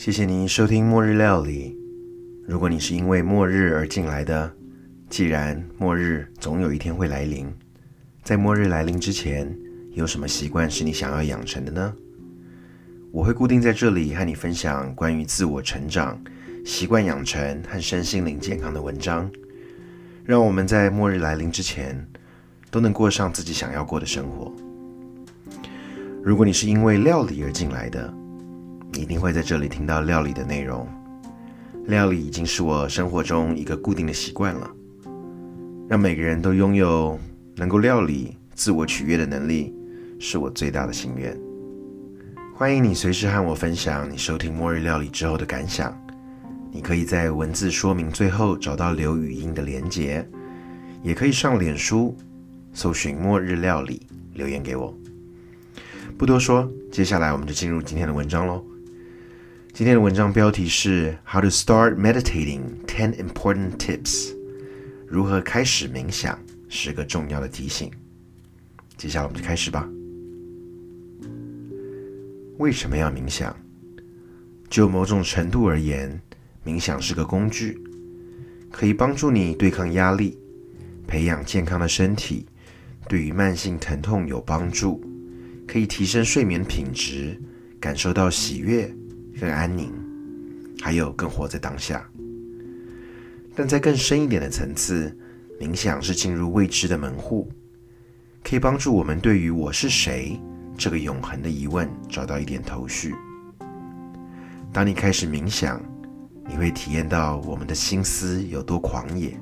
[0.00, 1.76] 谢谢您收听《末日料理》。
[2.48, 4.50] 如果你是因为末日而进来的，
[5.10, 7.46] 既然末日总有一天会来临，
[8.22, 9.54] 在末日来临之前，
[9.92, 11.94] 有什么习惯是你想要养成的呢？
[13.12, 16.18] 我会固定在这里和你分享关于自我成长、
[16.64, 19.30] 习惯养成和身心灵健康的文章，
[20.24, 22.08] 让我们在末日来临之前
[22.70, 24.50] 都能过上自己想要过的生活。
[26.22, 28.14] 如果你是因为料理而进来的，
[28.94, 30.88] 一定会在这里听到料理的内容。
[31.86, 34.70] 料理已经是我生活中一个固定的习惯了。
[35.88, 37.18] 让每个人都拥有
[37.56, 39.74] 能够料理、自我取悦的能力，
[40.18, 41.36] 是我最大的心愿。
[42.54, 45.92] 欢迎你随时和我分享你收听《末日料理》之后的感想。
[46.70, 50.24] 你可以在文字说明最后找到留语音的连结，
[51.02, 52.16] 也可以上脸书
[52.72, 54.94] 搜寻“末日料理”留言给我。
[56.16, 58.64] 不多说，接下来我们就进入今天的文章喽。
[59.72, 64.34] 今天的文章标题是 “How to Start Meditating: Ten Important Tips”，
[65.06, 67.90] 如何开始冥想，十个重要的提醒。
[68.96, 69.88] 接下来我们就开始吧。
[72.58, 73.56] 为什么要冥想？
[74.68, 76.20] 就某种程度而言，
[76.64, 77.80] 冥想是个工具，
[78.70, 80.36] 可以帮助你对抗压力，
[81.06, 82.44] 培养健康的身体，
[83.08, 85.00] 对于慢性疼痛有帮助，
[85.66, 87.40] 可以提升睡眠品质，
[87.80, 88.92] 感受到喜悦。
[89.40, 89.90] 更安宁，
[90.82, 92.06] 还有更活在当下。
[93.56, 95.16] 但在更深一点的层次，
[95.58, 97.50] 冥想是进入未知的门户，
[98.44, 100.38] 可以帮助我们对于“我是谁”
[100.76, 103.14] 这个永恒的疑问找到一点头绪。
[104.74, 105.80] 当你开始冥想，
[106.46, 109.34] 你会体验到我们的心思有多狂野。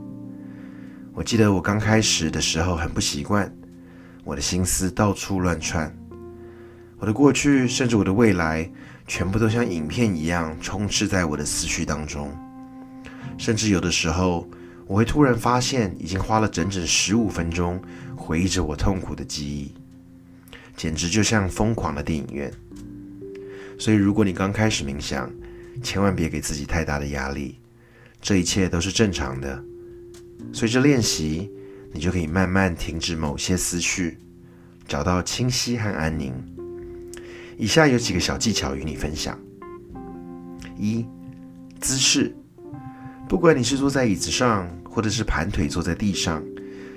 [1.12, 3.52] 我记得我刚开始的时候很不习惯，
[4.22, 5.92] 我的心思到处乱窜，
[6.98, 8.70] 我的过去甚至我的未来。
[9.08, 12.30] 全部都像影片一样充斥在我的思绪当中，
[13.38, 14.46] 甚至有的时候，
[14.86, 17.82] 我会突然发现已经花了整整十五分钟
[18.14, 19.72] 回忆着我痛苦的记忆，
[20.76, 22.52] 简直就像疯狂的电影院。
[23.78, 25.30] 所以，如果你刚开始冥想，
[25.82, 27.58] 千万别给自己太大的压力，
[28.20, 29.64] 这一切都是正常的。
[30.52, 31.50] 随着练习，
[31.92, 34.18] 你就可以慢慢停止某些思绪，
[34.86, 36.57] 找到清晰和安宁。
[37.58, 39.36] 以下有几个小技巧与你分享：
[40.78, 41.04] 一、
[41.80, 42.32] 姿势，
[43.28, 46.40] 不管你是坐在椅子上，或者是盘腿坐在地上，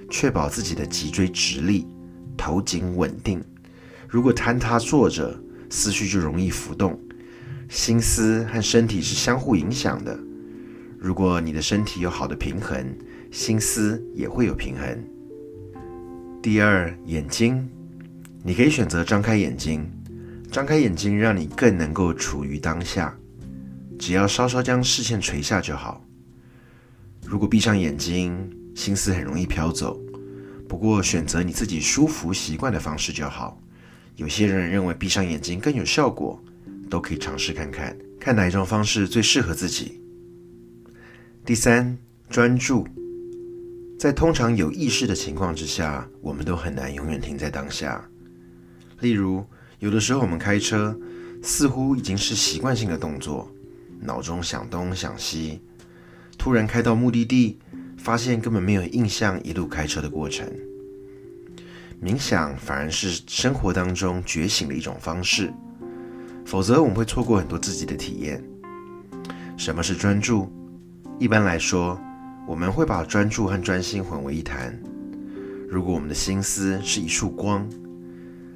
[0.08, 1.88] 确保自己的脊椎直立，
[2.38, 3.44] 头颈稳定。
[4.08, 5.36] 如果坍塌坐着，
[5.72, 7.00] 思绪就容易浮动。
[7.68, 10.16] 心思和身体是相互影响的。
[11.00, 12.96] 如果你的身体有好的平衡，
[13.32, 15.04] 心思也会有平衡。
[16.40, 17.68] 第二，眼睛，
[18.44, 19.90] 你可以选择张开眼睛。
[20.52, 23.18] 张开眼睛，让你更能够处于当下。
[23.98, 26.04] 只要稍稍将视线垂下就好。
[27.26, 29.98] 如果闭上眼睛，心思很容易飘走。
[30.68, 33.62] 不过选择你自己舒服习惯的方式就好。
[34.18, 36.38] 有些人认为闭上眼睛更有效果，
[36.90, 40.02] 都可以尝试看看，看哪一种方式最适合自己。
[41.46, 41.98] 第三，
[42.30, 42.86] 专注。
[43.98, 48.06] 在通常有意识的情况之下，我们都很难永远停在当下。
[49.00, 49.46] 例如。
[49.82, 50.96] 有的时候，我们开车
[51.42, 53.52] 似乎已经是习惯性的动作，
[54.00, 55.60] 脑中想东想西，
[56.38, 57.58] 突然开到目的地，
[57.98, 60.48] 发现根本没有印象一路开车的过程。
[62.00, 65.52] 冥想反而是生活当中觉醒的一种方式，
[66.46, 68.44] 否则我们会错过很多自己的体验。
[69.58, 70.48] 什么是专注？
[71.18, 72.00] 一般来说，
[72.48, 74.80] 我们会把专注和专心混为一谈。
[75.68, 77.68] 如果我们的心思是一束光。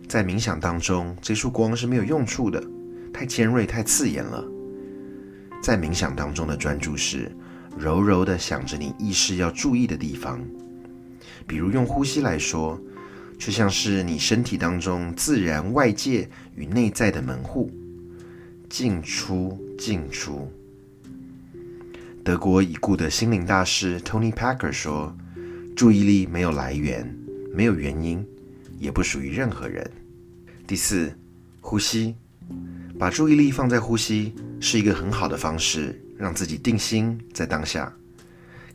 [0.07, 2.63] 在冥想当中，这束光是没有用处的，
[3.11, 4.45] 太尖锐、太刺眼了。
[5.61, 7.29] 在冥想当中的专注是
[7.75, 10.39] 柔柔的想着你意识要注意的地方，
[11.47, 12.79] 比如用呼吸来说，
[13.37, 17.71] 就像是你身体当中自然外界与内在的门户，
[18.69, 20.47] 进出进出。
[22.23, 25.15] 德国已故的心灵大师 Tony Packer 说
[25.75, 27.11] ：“注意力没有来源，
[27.53, 28.25] 没有原因。”
[28.77, 29.89] 也不属于任何人。
[30.67, 31.13] 第四，
[31.61, 32.15] 呼吸，
[32.97, 37.95] 把注意力放在呼吸是一个很好的方式，让自己定心在当下，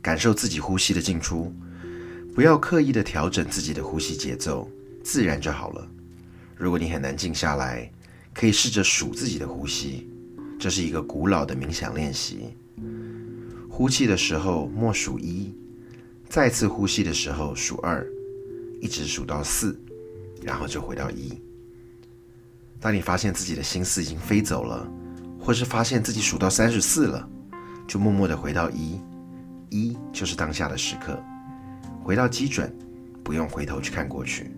[0.01, 1.53] 感受自己呼吸的进出，
[2.33, 4.71] 不要刻意的调整自己的呼吸节奏，
[5.03, 5.85] 自然就好了。
[6.55, 7.91] 如果你很难静下来，
[8.33, 10.09] 可以试着数自己的呼吸，
[10.57, 12.55] 这是一个古老的冥想练习。
[13.69, 15.53] 呼气的时候默数一，
[16.29, 18.07] 再次呼吸的时候数二，
[18.79, 19.77] 一直数到四。
[20.43, 21.39] 然后就回到一。
[22.81, 24.85] 当你发现自己的心思已经飞走了，
[25.39, 27.29] 或是发现自己数到三十四了，
[27.87, 28.99] 就默默的回到一，
[29.69, 31.23] 一就是当下的时刻，
[32.03, 32.75] 回到基准，
[33.23, 34.51] 不用回头去看过去。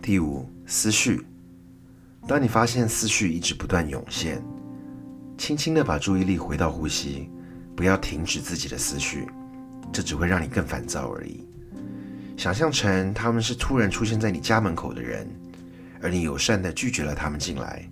[0.00, 1.24] 第五，思绪。
[2.26, 4.42] 当你发现思绪一直不断涌现，
[5.36, 7.28] 轻轻的把注意力回到呼吸，
[7.76, 9.28] 不要停止自己的思绪，
[9.92, 11.46] 这只会让你更烦躁而已。
[12.38, 15.28] 想象成他们是突然出现在你家门口的人，
[16.00, 17.88] 而你友善的拒绝了他们进来。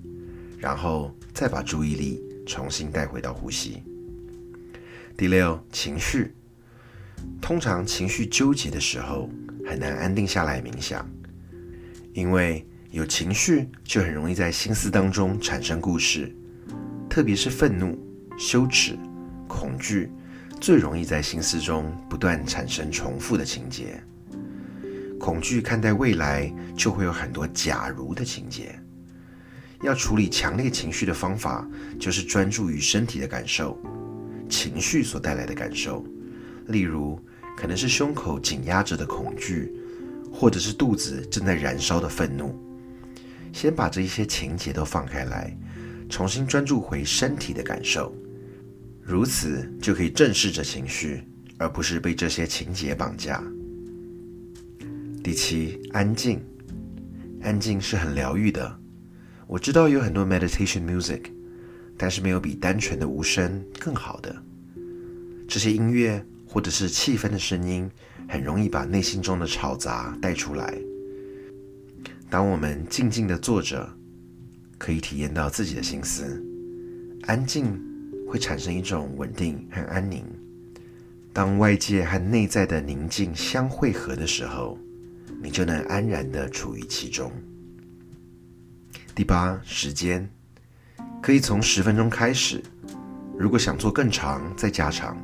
[0.58, 3.82] 然后再把注意力重新带回到呼吸。
[5.16, 6.34] 第六，情绪。
[7.40, 9.30] 通常情绪纠结的时候
[9.66, 11.08] 很难安定下来冥想，
[12.12, 16.34] 因为有情绪就很容易在心思当中产生故事，
[17.08, 17.96] 特别是愤怒、
[18.36, 18.98] 羞耻、
[19.46, 20.10] 恐惧，
[20.60, 24.02] 最容易在心思中不断产生重复的情节。
[25.18, 28.78] 恐惧看待未来，就会有很多假如的情节。
[29.82, 31.68] 要处理强烈情绪的方法，
[31.98, 33.80] 就是专注于身体的感受，
[34.48, 36.04] 情绪所带来的感受。
[36.66, 37.20] 例如，
[37.56, 39.72] 可能是胸口紧压着的恐惧，
[40.32, 42.58] 或者是肚子正在燃烧的愤怒。
[43.52, 45.56] 先把这一些情节都放开来，
[46.08, 48.14] 重新专注回身体的感受，
[49.02, 51.22] 如此就可以正视着情绪，
[51.56, 53.42] 而不是被这些情节绑架。
[55.22, 56.40] 第七，安静。
[57.42, 58.78] 安静是很疗愈的。
[59.46, 61.22] 我知道有很多 meditation music，
[61.96, 64.34] 但是没有比单纯的无声更好的。
[65.48, 67.90] 这些音乐或者是气氛的声音，
[68.28, 70.78] 很容易把内心中的吵杂带出来。
[72.30, 73.88] 当我们静静的坐着，
[74.76, 76.42] 可以体验到自己的心思。
[77.22, 77.78] 安静
[78.28, 80.24] 会产生一种稳定和安宁。
[81.32, 84.78] 当外界和内在的宁静相汇合的时候，
[85.42, 87.32] 你就能安然的处于其中。
[89.14, 90.28] 第八，时间
[91.22, 92.62] 可以从十分钟开始。
[93.38, 95.16] 如果想做更长，再加长。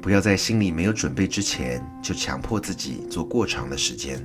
[0.00, 4.24] 不要在心里没有准备之前就强迫自己做过长的时间。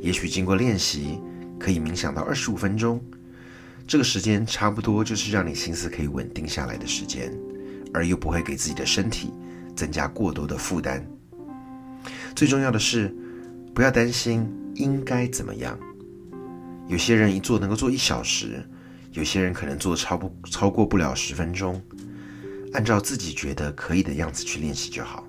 [0.00, 1.20] 也许经过练习，
[1.58, 2.98] 可以冥想到二十五分钟。
[3.86, 7.30] 这个时间差不多就是让你心思可以稳定下来的时间，
[7.92, 9.32] 而又不会给自己的身体
[9.76, 11.06] 增加过多的负担。
[12.34, 13.14] 最重要的是，
[13.80, 15.80] 不要担心应该怎么样。
[16.86, 18.62] 有些人一做能够做一小时，
[19.12, 21.80] 有些人可能做超不超过不了十分钟。
[22.74, 25.26] 按照自己觉得可以的样子去练习就好。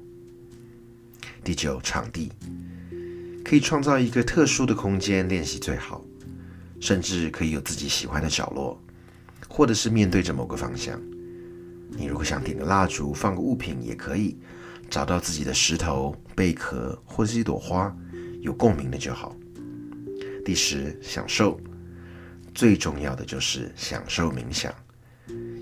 [1.45, 2.29] 第九，场地
[3.45, 6.03] 可以创造一个特殊的空间练习最好，
[6.81, 8.77] 甚至可以有自己喜欢的角落，
[9.47, 10.99] 或者是面对着某个方向。
[11.91, 14.37] 你如果想点个蜡烛，放个物品也可以，
[14.89, 17.95] 找到自己的石头、贝壳或是一朵花，
[18.41, 19.35] 有共鸣的就好。
[20.43, 21.59] 第十，享受，
[22.53, 24.73] 最重要的就是享受冥想。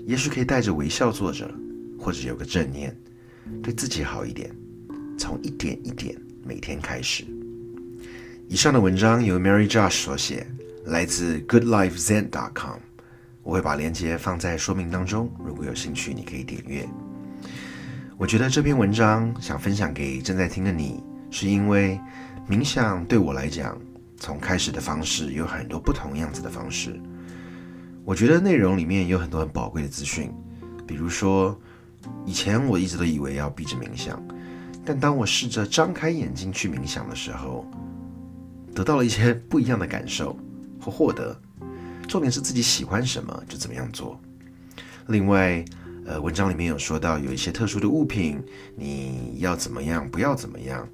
[0.06, 1.48] 也许可以带着微笑坐着，
[1.98, 2.96] 或者有个正念，
[3.62, 4.50] 对自己好一点，
[5.18, 7.24] 从一点一点每天开始。
[8.48, 10.46] 以上的文章由 Mary Josh 所写，
[10.86, 12.78] 来自 GoodLifeZen.com。
[13.42, 16.88] 我会把链接放在说明当中，如果有兴趣，你可以点阅。
[18.16, 21.98] 我觉得这篇文章想分享给正在听的你，是因为
[22.50, 23.80] 冥想对我来讲。
[24.18, 27.00] 从开始的方式有很多不同样子的方式，
[28.04, 30.30] 我觉得内容里面有很多很宝贵的资讯，
[30.86, 31.58] 比如说，
[32.26, 34.22] 以前我一直都以为要闭着冥想，
[34.84, 37.64] 但当我试着张开眼睛去冥想的时候，
[38.74, 40.36] 得到了一些不一样的感受
[40.78, 41.34] 和获得。
[42.06, 44.20] 重点是自己喜欢什么就怎么样做。
[45.06, 45.64] 另外，
[46.04, 48.38] 呃，文章里面有说到有一些特殊的物品，
[48.76, 50.86] 你要怎么样，不要怎么样，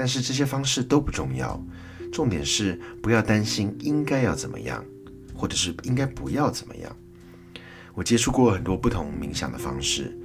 [0.00, 1.62] 但是这些方式都不重要。
[2.10, 4.82] 重点是不要担心应该要怎么样，
[5.34, 6.96] 或者是应该不要怎么样。
[7.92, 10.18] 我接触过很多不同冥想的方式，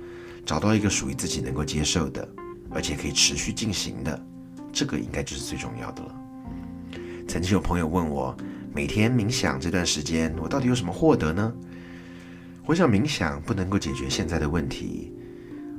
[0.45, 2.25] 找到一个属于自己能够接受的，
[2.69, 4.25] 而且可以持续进行的，
[4.71, 6.15] 这个应该就是最重要的了。
[7.27, 8.33] 曾经有朋友问我，
[8.73, 11.53] 每天冥想这段时间，我到底有什么获得呢？
[12.65, 15.11] 我想冥想不能够解决现在的问题，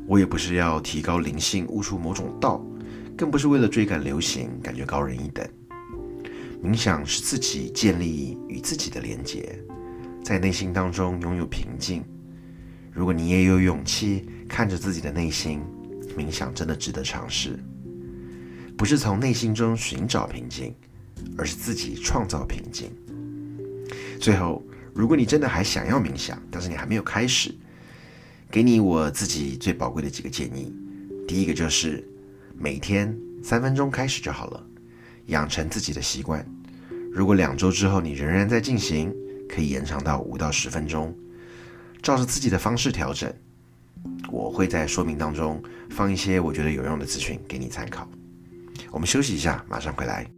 [0.07, 2.63] 我也不是要提高灵性、悟出某种道，
[3.17, 5.47] 更不是为了追赶流行，感觉高人一等。
[6.63, 9.59] 冥想是自己建立与自己的连结，
[10.23, 12.05] 在内心当中拥有平静。
[12.93, 15.61] 如果你也有勇气看着自己的内心，
[16.17, 17.59] 冥想真的值得尝试。
[18.77, 20.75] 不是从内心中寻找平静，
[21.39, 22.91] 而是自己创造平静。
[24.21, 24.63] 最后，
[24.95, 27.55] 如果你真的还想要冥想，但是你还没有开始，
[28.51, 30.75] 给你我自己最宝贵的几个建议。
[31.27, 32.07] 第一个就是
[32.59, 34.67] 每天三分钟开始就好了。
[35.27, 36.47] 养成自己的习惯。
[37.13, 39.13] 如果两周之后你仍然在进行，
[39.49, 41.13] 可以延长到五到十分钟，
[42.01, 43.33] 照着自己的方式调整。
[44.31, 48.09] 我会在说明当中放一些我觉得有用的资讯给你参考。
[48.91, 50.36] 我们休息一下，马上回来。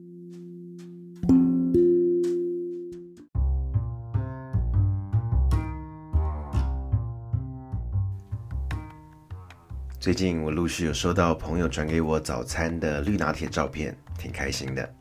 [10.09, 14.95] 最近我陆续有收到朋友转给我早餐的绿拿铁照片，挺开心的。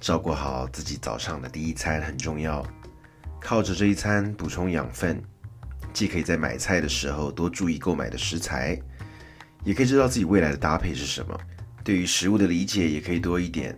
[0.00, 2.66] 照顾好自己早上的第一餐很重要，
[3.38, 5.22] 靠着这一餐补充养分，
[5.92, 8.80] 既可以在买菜的时候多注意购买的食材，
[9.64, 11.38] 也可以知道自己未来的搭配是什么。
[11.84, 13.76] 对于食物的理解也可以多一点。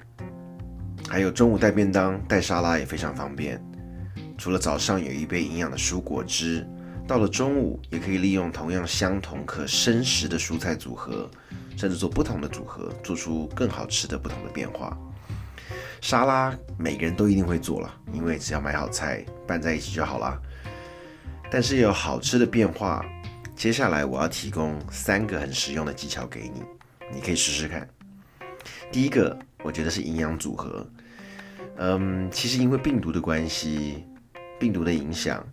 [1.09, 3.61] 还有中午带便当、带沙拉也非常方便。
[4.39, 6.65] 除了早上有一杯营养的蔬果汁。
[7.11, 11.29] 到了中午，也可以利用同样相同可生食的蔬菜组合，
[11.76, 14.97] 甚至做不同的组合，做出更好吃的不同的变化。
[16.00, 20.40] 沙拉每个人都一定会做了，因为只要买好菜拌在一起就好了。
[21.50, 23.05] 但是有好吃的变化，
[23.57, 26.62] 接下来我要提供三个很实用的技巧给你，
[27.12, 27.88] 你可以试试看。
[28.93, 30.88] 第一个，我觉得是营养组合。
[31.79, 34.05] 嗯，其实因为病毒的关系，
[34.61, 35.45] 病毒的影响。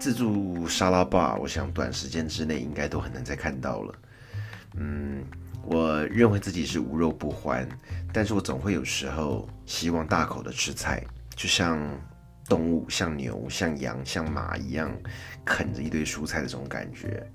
[0.00, 3.94] 自助沙拉吧，我想短时间之内应该都很难再看到了。
[4.76, 5.22] 嗯，
[5.62, 7.68] 我认为自己是无肉不欢，
[8.10, 11.04] 但是我总会有时候希望大口的吃菜，
[11.36, 11.78] 就像
[12.48, 14.90] 动物，像牛、像羊、像马一样
[15.44, 17.30] 啃着一堆蔬菜的这种感觉。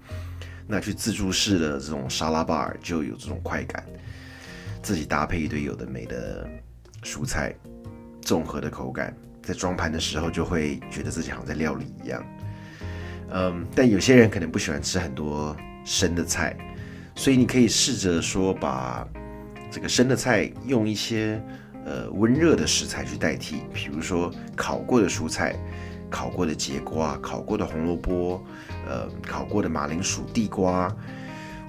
[0.66, 3.86] 那去自助式的这种沙拉吧就有这种快感，
[4.82, 6.50] 自己搭配一堆有的没的
[7.04, 7.54] 蔬菜，
[8.24, 12.26] 综合的口感，在装盘的时候就会觉得自己好像在料理一样。
[13.32, 16.56] 嗯，但有些人可能不喜欢吃很多生的菜，
[17.16, 19.08] 所以你可以试着说把
[19.72, 21.42] 这个生的菜用一些
[21.86, 25.56] 呃温热的食材去代替，比如说烤过的蔬菜、
[26.10, 28.42] 烤过的节瓜、烤过的红萝卜、
[28.88, 30.96] 呃烤过的马铃薯、地瓜，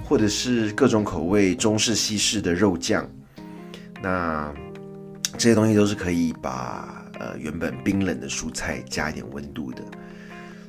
[0.05, 3.09] 或者是各种口味中式、西式的肉酱。
[4.03, 4.53] 那
[5.33, 9.83] 这些东西都是可以把呃原本冰冷的蔬菜加一点温度的。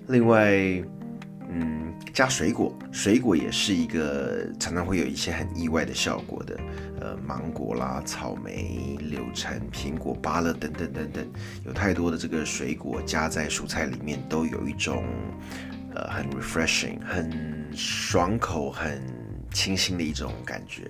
[0.08, 0.52] 另外，
[1.50, 6.58] 嗯，加水果，水果也是一个常常会有一些很意外的效果的。
[7.00, 11.28] 呃，芒果啦、草莓、柳橙、苹果、芭乐等等等等，
[11.64, 15.04] 有太多的这个水果加在蔬菜里面，都有一种
[15.94, 19.00] 呃很 refreshing、很爽口、很
[19.54, 20.90] 清新的一种感觉。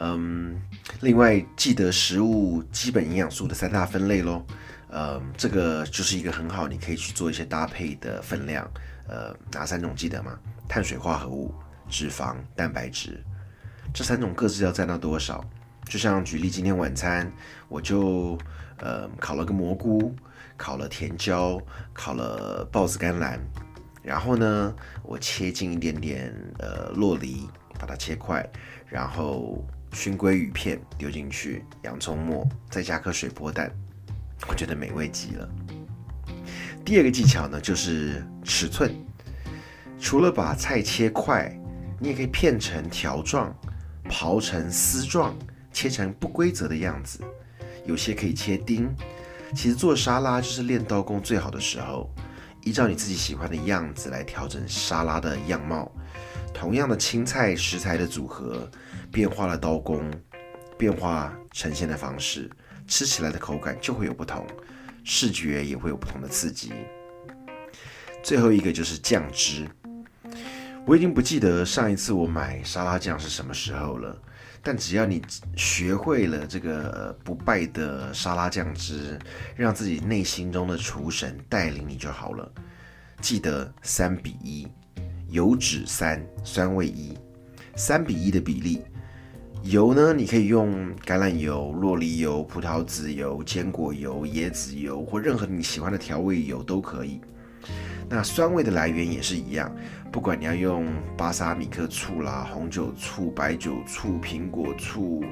[0.00, 0.60] 嗯，
[1.00, 4.44] 另外记得食物基本营养素的三大分类喽。
[4.92, 8.70] 呃，这个就是一个很好，你可以去做一些搭配的分量。
[9.08, 10.38] 呃，哪三种记得吗？
[10.68, 11.52] 碳水化合物、
[11.88, 13.24] 脂肪、蛋白质，
[13.92, 15.42] 这三种各自要占到多少？
[15.86, 17.30] 就像举例，今天晚餐
[17.68, 18.38] 我就
[18.78, 20.14] 呃烤了个蘑菇，
[20.56, 21.58] 烤了甜椒，
[21.94, 23.40] 烤了豹子甘蓝，
[24.02, 28.46] 然后呢，我切进一点点呃洛梨，把它切块，
[28.86, 33.70] 然后熏鲑鱼片丢进去，洋葱末，再加颗水波蛋。
[34.48, 35.48] 我觉得美味极了。
[36.84, 38.94] 第二个技巧呢，就是尺寸。
[40.00, 41.56] 除了把菜切块，
[42.00, 43.54] 你也可以片成条状，
[44.10, 45.36] 刨成丝状，
[45.72, 47.20] 切成不规则的样子。
[47.84, 48.92] 有些可以切丁。
[49.54, 52.12] 其实做沙拉就是练刀工最好的时候，
[52.62, 55.90] 依照你自己喜欢的样子来调整沙拉的样貌。
[56.52, 58.68] 同样的青菜食材的组合，
[59.12, 60.10] 变化了刀工，
[60.76, 62.50] 变化呈现的方式。
[62.86, 64.46] 吃起来的口感就会有不同，
[65.04, 66.72] 视觉也会有不同的刺激。
[68.22, 69.68] 最后一个就是酱汁，
[70.86, 74.16] 我已经不记得上一次我买沙拉酱是什么时候了，
[74.62, 75.20] 但只要你
[75.56, 79.18] 学会了这个不败的沙拉酱汁，
[79.56, 82.52] 让自己内心中的厨神带领你就好了。
[83.20, 84.68] 记得三比一，
[85.28, 87.16] 油脂三，酸味一，
[87.74, 88.82] 三比一的比例。
[89.64, 90.12] 油呢？
[90.12, 97.20] 你可以用橄榄油、洛梨油、葡萄籽油、坚果油、椰子油或任何你喜欢的调味油都可以。
[98.08, 99.74] 那酸味的来源也是一样，
[100.10, 105.24] 不管你要用巴沙米克醋啦、红酒醋、白酒醋、苹果醋、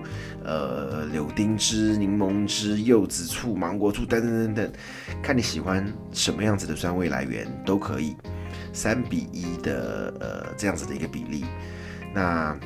[0.45, 4.73] 呃柳丁汁、柠檬汁、柚子醋、芒果醋等等等等，
[5.21, 8.17] 看你喜欢什么样子的酸味来源都可以。
[8.73, 11.45] 三比一的呃这样子的一个比例，
[12.15, 12.57] 那。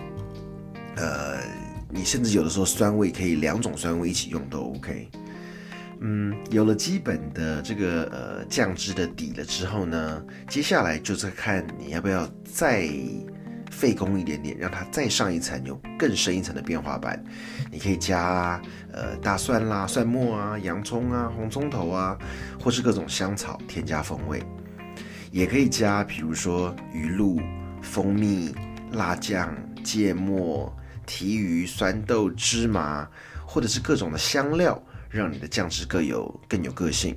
[0.97, 1.41] 呃，
[1.91, 5.09] 你甚至有的时候酸味可以两种酸味一起用都 OK。
[6.01, 12.89] 嗯，有了基本的这个呃酱汁的底了之后呢，接下来就是看你要不要再
[13.71, 17.25] 费工一点点，让它再上一层，有更深一层的变化版。
[17.73, 18.61] 你可以加
[18.93, 22.19] 呃大蒜啦、蒜末啊、洋葱啊、红葱头啊，
[22.61, 24.43] 或是各种香草添加风味。
[25.31, 27.41] 也可以加，比如说鱼露、
[27.83, 28.55] 蜂蜜、
[28.93, 30.73] 辣酱、芥末、
[31.07, 33.09] 提鱼、酸豆、芝麻，
[33.47, 37.17] 或者是各种的香料，让你的酱汁更有更有个性。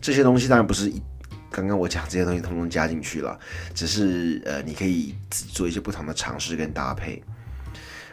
[0.00, 1.02] 这些东西当然不是一。
[1.48, 3.38] 刚刚我讲这些东西，通通加进去了，
[3.72, 7.22] 只是呃，你可以做一些不同的尝试跟搭配。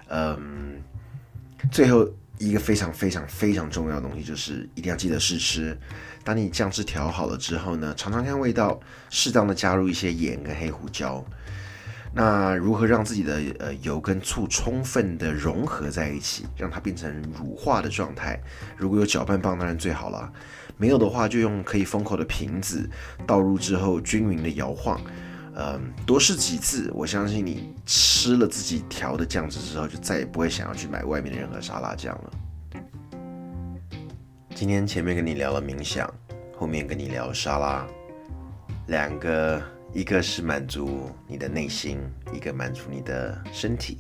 [0.08, 0.82] 嗯，
[1.70, 5.78] 最后一个非常非常非常重要的东西，就是一定要记得试吃。
[6.24, 8.80] 当你酱汁调好了之后呢，尝尝看味道，
[9.10, 11.26] 适当的加入一些盐跟黑胡椒。
[12.16, 18.40] 那如何让自己的呃油跟醋充分的融合在一起，让它变成乳化的状态？
[18.78, 20.32] 如果有搅拌棒，当然最好了。
[20.78, 22.90] 没有的话，就用可以封口的瓶子
[23.26, 25.00] 倒入之后均匀的摇晃，
[25.56, 32.32] 嗯，多试几次，我相信你吃了自己调的酱汁之后，就再也不会想要去买外面的任何沙拉酱了。
[34.54, 36.12] 今天前面跟你聊了冥想，
[36.56, 37.88] 后面跟你聊沙拉，
[38.88, 39.62] 两个，
[39.94, 42.00] 一个是满足你的内心，
[42.34, 44.00] 一个满足你的身体。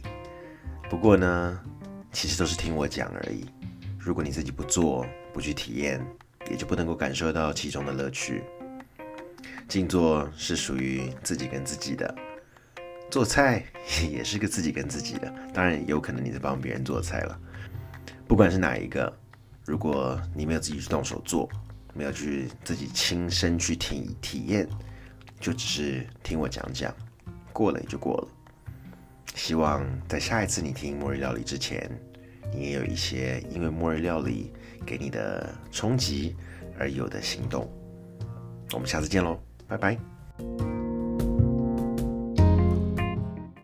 [0.89, 1.59] 不过呢，
[2.12, 3.45] 其实都是听我讲而已。
[4.00, 6.05] 如果你自己不做，不去体验。
[6.51, 8.43] 也就不能够感受到其中的乐趣。
[9.65, 12.13] 静坐是属于自己跟自己的，
[13.09, 13.63] 做菜
[14.12, 15.33] 也是个自己跟自己的。
[15.53, 17.39] 当然，有可能你在帮别人做菜了。
[18.27, 19.17] 不管是哪一个，
[19.65, 21.50] 如果你没有自己去动手做，
[21.93, 24.67] 没有去自己亲身去体体验，
[25.43, 26.95] 就只是听我讲讲，
[27.51, 28.27] 过了也就过了。
[29.35, 31.91] 希望在下一次你听末日料理之前，
[32.51, 34.51] 你也有一些因为末日料理。
[34.85, 36.35] 给你的冲击
[36.77, 37.71] 而有的行动，
[38.73, 39.97] 我们下次见喽，拜拜。